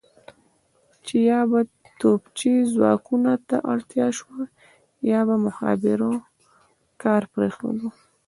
[1.05, 1.59] چې یا به
[1.99, 4.41] توپچي ځواکونو ته اړتیا شوه
[5.11, 6.11] یا به مخابرو
[7.01, 7.77] کار پرېښود.